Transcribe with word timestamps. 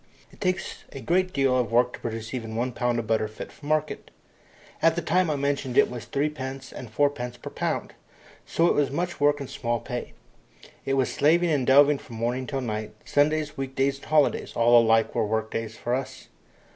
It 0.31 0.41
takes 0.41 0.85
a 0.91 0.99
great 0.99 1.31
deal 1.31 1.55
of 1.55 1.71
work 1.71 1.93
to 1.93 1.99
produce 1.99 2.33
even 2.33 2.55
one 2.55 2.71
pound 2.71 2.97
of 2.97 3.05
butter 3.05 3.27
fit 3.27 3.51
for 3.51 3.67
market. 3.67 4.09
At 4.81 4.95
the 4.95 5.01
time 5.03 5.29
I 5.29 5.35
mention 5.35 5.75
it 5.77 5.91
was 5.91 6.07
3d. 6.07 6.39
and 6.75 6.91
4d. 6.91 7.39
per 7.43 7.51
lb., 7.51 7.91
so 8.43 8.65
it 8.65 8.73
was 8.73 8.89
much 8.89 9.19
work 9.19 9.39
and 9.39 9.47
small 9.47 9.79
pay. 9.79 10.13
It 10.85 10.95
was 10.95 11.13
slaving 11.13 11.51
and 11.51 11.67
delving 11.67 11.99
from 11.99 12.15
morning 12.15 12.47
till 12.47 12.61
night 12.61 12.95
Sundays, 13.05 13.55
week 13.57 13.75
days, 13.75 13.97
and 13.97 14.05
holidays, 14.05 14.53
all 14.55 14.81
alike 14.81 15.13
were 15.13 15.23
work 15.27 15.51
days 15.51 15.77
to 15.83 15.91
us. 15.91 16.29